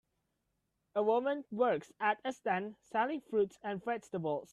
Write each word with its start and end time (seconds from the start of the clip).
A 0.95 1.03
woman 1.03 1.45
works 1.51 1.91
at 1.99 2.19
a 2.25 2.33
stand 2.33 2.75
selling 2.91 3.21
fruit 3.21 3.55
and 3.61 3.85
vegetables. 3.85 4.49